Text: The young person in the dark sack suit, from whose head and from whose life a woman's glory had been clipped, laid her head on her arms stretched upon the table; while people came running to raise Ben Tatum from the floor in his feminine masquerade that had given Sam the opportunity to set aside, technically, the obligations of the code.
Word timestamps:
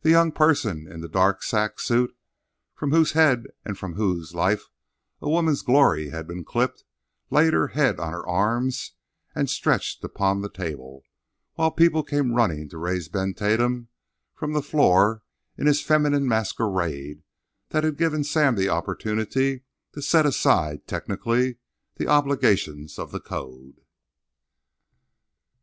The 0.00 0.08
young 0.08 0.32
person 0.32 0.90
in 0.90 1.02
the 1.02 1.10
dark 1.10 1.42
sack 1.42 1.78
suit, 1.78 2.16
from 2.74 2.90
whose 2.92 3.12
head 3.12 3.48
and 3.66 3.78
from 3.78 3.96
whose 3.96 4.34
life 4.34 4.70
a 5.20 5.28
woman's 5.28 5.60
glory 5.60 6.08
had 6.08 6.26
been 6.26 6.42
clipped, 6.42 6.84
laid 7.28 7.52
her 7.52 7.66
head 7.68 8.00
on 8.00 8.14
her 8.14 8.26
arms 8.26 8.92
stretched 9.44 10.02
upon 10.04 10.40
the 10.40 10.48
table; 10.48 11.04
while 11.52 11.70
people 11.70 12.02
came 12.02 12.32
running 12.32 12.70
to 12.70 12.78
raise 12.78 13.10
Ben 13.10 13.34
Tatum 13.34 13.88
from 14.34 14.54
the 14.54 14.62
floor 14.62 15.22
in 15.58 15.66
his 15.66 15.82
feminine 15.82 16.26
masquerade 16.26 17.22
that 17.68 17.84
had 17.84 17.98
given 17.98 18.24
Sam 18.24 18.54
the 18.56 18.70
opportunity 18.70 19.64
to 19.92 20.00
set 20.00 20.24
aside, 20.24 20.86
technically, 20.86 21.58
the 21.96 22.06
obligations 22.08 22.98
of 22.98 23.10
the 23.12 23.20
code. 23.20 23.82